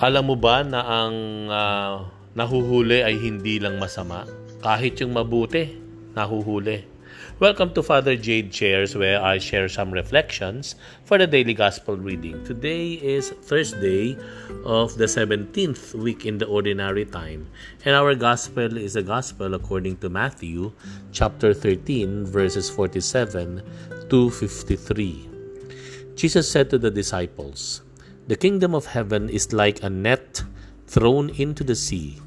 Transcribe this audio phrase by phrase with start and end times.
[0.00, 1.16] Alam mo ba na ang
[1.52, 4.24] uh, nahuhuli ay hindi lang masama?
[4.64, 5.76] Kahit yung mabuti,
[6.16, 6.88] nahuhuli.
[7.36, 10.72] Welcome to Father Jade Shares where I share some reflections
[11.04, 12.40] for the daily gospel reading.
[12.48, 14.16] Today is Thursday
[14.64, 17.52] of the 17th week in the ordinary time.
[17.84, 20.72] And our gospel is a gospel according to Matthew
[21.12, 26.16] chapter 13 verses 47 to 53.
[26.16, 27.84] Jesus said to the disciples,
[28.30, 30.44] The kingdom of heaven is like a net
[30.86, 32.22] thrown into the sea,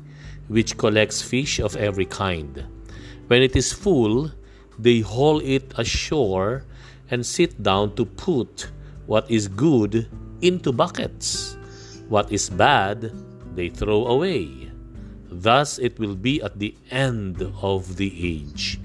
[0.49, 2.65] which collects fish of every kind.
[3.27, 4.29] When it is full,
[4.77, 6.65] they haul it ashore
[7.09, 8.67] and sit down to put
[9.05, 10.09] what is good
[10.41, 11.55] into buckets.
[12.09, 13.13] What is bad,
[13.55, 14.73] they throw away.
[15.31, 18.77] Thus it will be at the end of the age.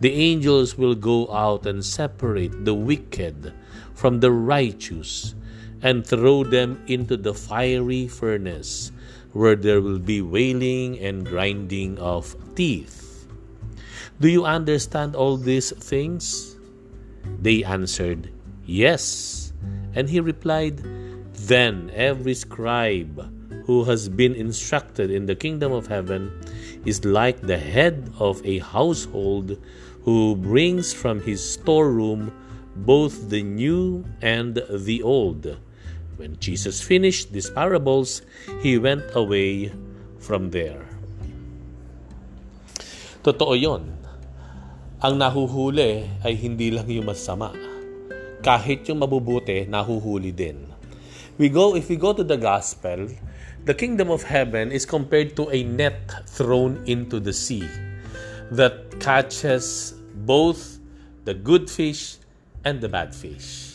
[0.00, 3.52] The angels will go out and separate the wicked
[3.92, 5.34] from the righteous
[5.82, 8.92] and throw them into the fiery furnace,
[9.32, 13.26] where there will be wailing and grinding of teeth.
[14.20, 16.56] Do you understand all these things?
[17.40, 18.30] They answered,
[18.64, 19.52] Yes.
[19.94, 20.78] And he replied,
[21.34, 23.18] Then every scribe
[23.66, 26.30] who has been instructed in the kingdom of heaven
[26.84, 29.58] is like the head of a household
[30.04, 32.32] who brings from his storeroom
[32.74, 35.58] both the new and the old.
[36.16, 38.22] When Jesus finished these parables,
[38.60, 39.72] he went away
[40.20, 40.84] from there.
[43.22, 43.96] Totoo yon.
[45.02, 47.54] Ang nahuhuli ay hindi lang yung masama.
[48.42, 50.68] Kahit yung mabubuti, nahuhuli din.
[51.38, 53.08] We go, if we go to the gospel,
[53.64, 57.66] the kingdom of heaven is compared to a net thrown into the sea
[58.52, 60.78] that catches both
[61.24, 62.18] the good fish
[62.64, 63.71] and the bad fish.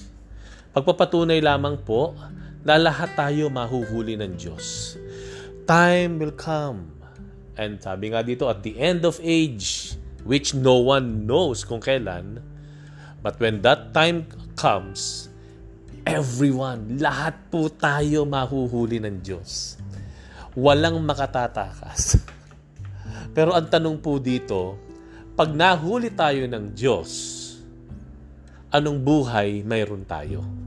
[0.77, 2.13] Pagpapatunay lamang po
[2.61, 4.93] na lahat tayo mahuhuli ng Diyos.
[5.65, 6.93] Time will come.
[7.57, 12.45] And sabi nga dito, at the end of age, which no one knows kung kailan,
[13.25, 15.33] but when that time comes,
[16.05, 19.81] everyone, lahat po tayo mahuhuli ng Diyos.
[20.53, 22.21] Walang makatatakas.
[23.35, 24.77] Pero ang tanong po dito,
[25.33, 27.09] pag nahuli tayo ng Diyos,
[28.69, 30.66] anong buhay mayroon tayo?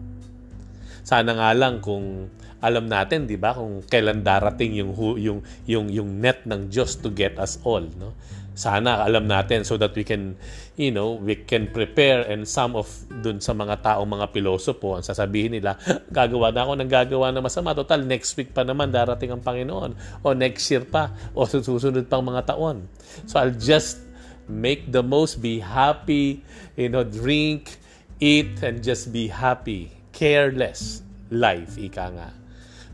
[1.02, 2.28] Sana nga lang kung
[2.60, 7.08] alam natin, 'di ba, kung kailan darating yung yung yung yung net ng Diyos to
[7.08, 8.12] get us all, no?
[8.60, 10.36] Sana alam natin so that we can,
[10.76, 15.06] you know, we can prepare and some of dun sa mga taong mga pilosopo, ang
[15.06, 15.80] sasabihin nila,
[16.12, 17.72] gagawa na ako ng gagawa na masama.
[17.72, 19.96] Total, next week pa naman darating ang Panginoon.
[20.20, 21.08] O next year pa.
[21.32, 22.84] O susunod pang mga taon.
[23.24, 24.04] So I'll just
[24.44, 26.44] make the most, be happy,
[26.76, 27.80] you know, drink,
[28.20, 31.00] eat, and just be happy careless
[31.32, 32.28] life, ika nga.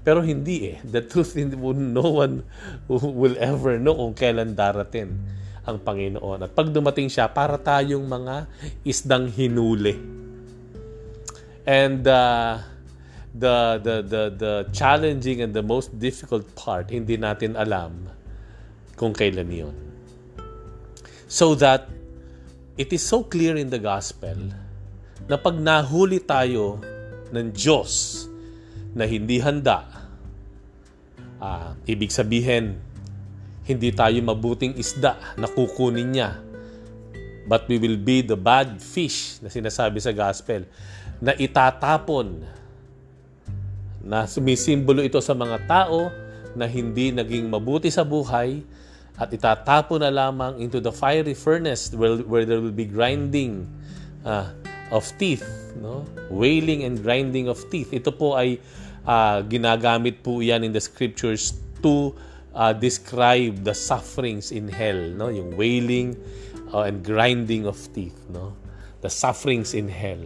[0.07, 0.79] Pero hindi eh.
[0.87, 2.47] The truth is, no one
[2.87, 5.19] will ever know kung kailan darating
[5.67, 6.47] ang Panginoon.
[6.47, 8.47] At pag dumating siya, para tayong mga
[8.87, 9.99] isdang hinuli.
[11.67, 12.63] And uh,
[13.35, 18.07] the, the, the, the challenging and the most difficult part, hindi natin alam
[18.95, 19.75] kung kailan yon.
[21.27, 21.91] So that
[22.79, 24.39] it is so clear in the gospel
[25.27, 26.79] na pag nahuli tayo
[27.33, 28.25] ng Diyos
[28.97, 29.87] na hindi handa,
[31.41, 32.81] uh, ibig sabihin,
[33.67, 36.39] hindi tayo mabuting isda na kukunin niya.
[37.47, 40.67] But we will be the bad fish na sinasabi sa gospel
[41.23, 42.43] na itatapon
[44.07, 46.11] na sumisimbolo ito sa mga tao
[46.55, 48.63] na hindi naging mabuti sa buhay
[49.17, 53.67] at itatapon na lamang into the fiery furnace where, where there will be grinding
[54.23, 54.53] uh,
[54.91, 55.45] of teeth,
[55.79, 56.07] no?
[56.31, 57.91] Wailing and grinding of teeth.
[57.91, 58.59] Ito po ay
[59.07, 62.15] uh, ginagamit po 'yan in the scriptures to
[62.55, 65.29] uh, describe the sufferings in hell, no?
[65.29, 66.15] Yung wailing
[66.71, 68.55] uh, and grinding of teeth, no?
[69.03, 70.23] The sufferings in hell.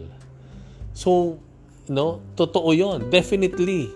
[0.93, 1.41] So,
[1.89, 3.09] no, totoo 'yon.
[3.09, 3.89] Definitely.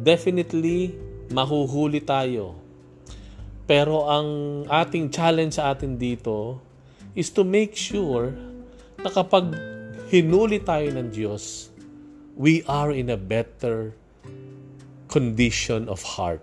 [0.00, 0.96] Definitely
[1.30, 2.58] mahuhuli tayo.
[3.70, 4.28] Pero ang
[4.66, 6.58] ating challenge sa atin dito
[7.14, 8.34] is to make sure
[8.98, 9.54] na kapag
[10.10, 11.70] hinuli tayo ng Diyos,
[12.34, 13.94] we are in a better
[15.06, 16.42] condition of heart.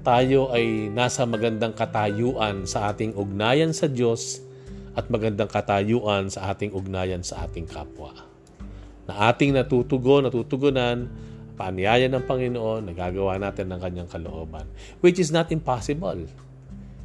[0.00, 4.40] Tayo ay nasa magandang katayuan sa ating ugnayan sa Diyos
[4.96, 8.16] at magandang katayuan sa ating ugnayan sa ating kapwa.
[9.04, 11.04] Na ating natutugon, natutugunan,
[11.52, 14.64] paanyaya ng Panginoon, nagagawa natin ng kanyang kalooban.
[15.04, 16.24] Which is not impossible.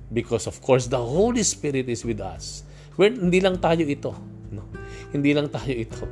[0.07, 2.63] Because of course, the Holy Spirit is with us.
[2.95, 4.15] We're, hindi lang tayo ito.
[4.53, 4.82] No?
[5.13, 6.03] Hindi lang tayo ito.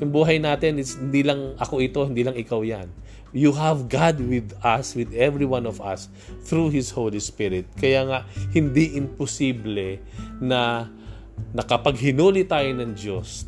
[0.00, 2.88] Yung buhay natin, is hindi lang ako ito, hindi lang ikaw yan.
[3.36, 6.08] You have God with us, with every one of us,
[6.48, 7.68] through His Holy Spirit.
[7.76, 8.18] Kaya nga,
[8.56, 10.00] hindi imposible
[10.40, 10.88] na,
[11.52, 13.44] na kapag hinuli tayo ng Diyos,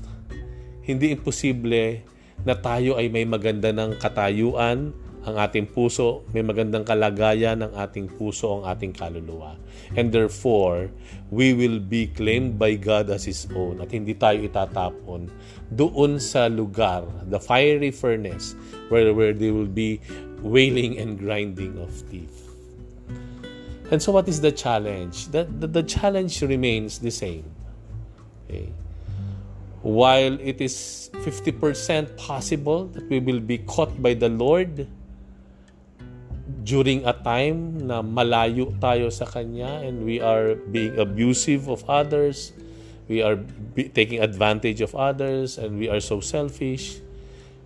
[0.85, 2.05] hindi imposible
[2.45, 4.93] na tayo ay may maganda ng katayuan,
[5.29, 9.55] ang ating puso, may magandang kalagayan ng ating puso, ang ating kaluluwa.
[9.93, 10.89] And therefore,
[11.29, 15.29] we will be claimed by God as His own at hindi tayo itatapon
[15.69, 18.57] doon sa lugar, the fiery furnace,
[18.89, 20.01] where, where there will be
[20.41, 22.49] wailing and grinding of teeth.
[23.91, 25.29] And so what is the challenge?
[25.29, 27.45] The, the, the challenge remains the same.
[28.45, 28.73] Okay?
[29.81, 34.89] While it is 50% possible that we will be caught by the Lord,
[36.65, 42.53] during a time na malayo tayo sa Kanya and we are being abusive of others,
[43.09, 43.41] we are
[43.97, 47.01] taking advantage of others, and we are so selfish,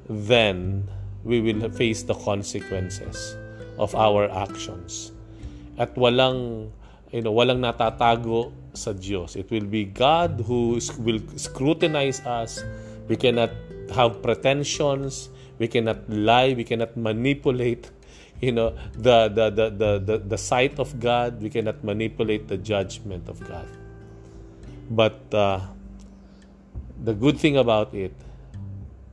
[0.06, 0.86] then
[1.26, 3.34] we will face the consequences
[3.78, 5.10] of our actions.
[5.78, 6.70] At walang,
[7.10, 9.36] you know, walang natatago sa Diyos.
[9.36, 12.62] It will be God who will scrutinize us.
[13.08, 13.50] We cannot
[13.94, 15.28] have pretensions.
[15.58, 16.54] We cannot lie.
[16.54, 17.90] We cannot manipulate
[18.42, 22.58] you know the the, the the the the sight of God we cannot manipulate the
[22.58, 23.70] judgment of God.
[24.90, 25.62] But uh,
[26.98, 28.12] the good thing about it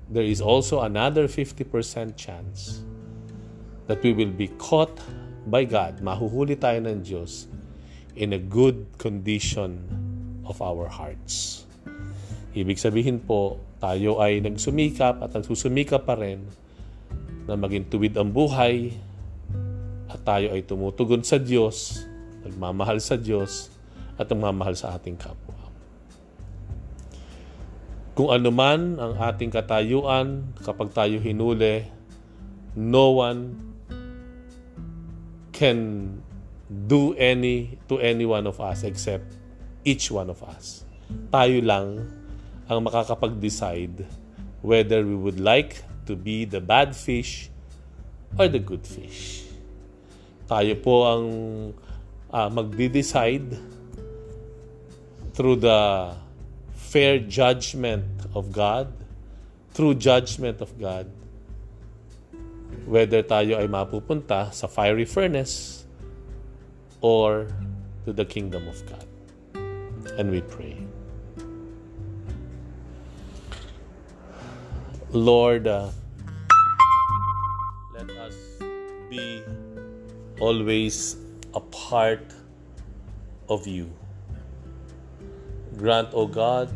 [0.10, 1.70] there is also another 50%
[2.18, 2.82] chance
[3.86, 4.98] that we will be caught
[5.46, 7.46] by God mahuhuli tayo ng Diyos
[8.18, 9.86] in a good condition
[10.50, 11.70] of our hearts.
[12.58, 16.42] Ibig sabihin po tayo ay nagsumikap at nagsusumikap pa rin
[17.46, 18.98] na maging tuwid ang buhay
[20.10, 22.04] at tayo ay tumutugon sa Diyos,
[22.42, 23.70] nagmamahal sa Diyos,
[24.18, 25.56] at nagmamahal sa ating kapwa.
[28.18, 31.88] Kung ano man ang ating katayuan, kapag tayo hinuli,
[32.76, 33.56] no one
[35.56, 36.20] can
[36.68, 39.40] do any to any one of us except
[39.88, 40.84] each one of us.
[41.32, 42.12] Tayo lang
[42.68, 44.06] ang makakapag-decide
[44.62, 47.50] whether we would like to be the bad fish
[48.38, 49.49] or the good fish.
[50.50, 51.26] Tayo po ang
[52.34, 53.54] uh, magde-decide
[55.38, 56.10] through the
[56.74, 58.90] fair judgment of God,
[59.78, 61.06] through judgment of God,
[62.90, 65.86] whether tayo ay mapupunta sa fiery furnace
[66.98, 67.54] or
[68.02, 69.06] to the kingdom of God.
[70.18, 70.82] And we pray.
[75.14, 75.94] Lord, uh,
[77.94, 78.34] let us
[79.14, 79.46] be
[80.40, 81.18] always
[81.54, 82.34] a part
[83.50, 83.92] of you.
[85.78, 86.70] Grant, O God,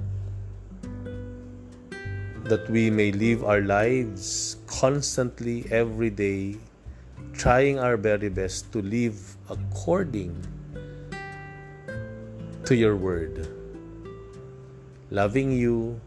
[2.43, 6.57] that we may live our lives constantly every day,
[7.31, 10.35] trying our very best to live according
[12.65, 13.47] to your word,
[15.09, 15.99] loving you,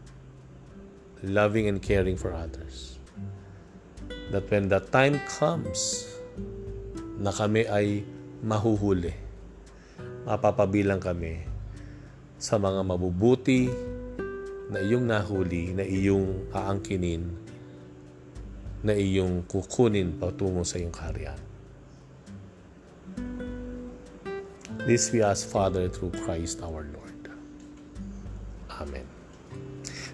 [1.23, 2.99] loving and caring for others.
[4.31, 6.06] That when the time comes,
[7.17, 8.05] na kami ay
[8.45, 9.13] mahuhuli.
[10.27, 11.41] Mapapabilang kami
[12.37, 13.65] sa mga mabubuti
[14.67, 17.23] na iyong nahuli, na iyong aangkinin,
[18.83, 21.39] na iyong kukunin patungo sa iyong kaharian.
[24.83, 27.31] This we ask, Father, through Christ our Lord.
[28.71, 29.03] Amen.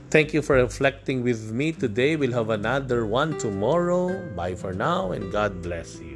[0.10, 2.16] Thank you for reflecting with me today.
[2.16, 4.14] We'll have another one tomorrow.
[4.38, 6.13] Bye for now, and God bless you.